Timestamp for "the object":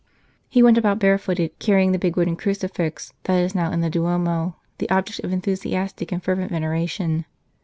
4.79-5.19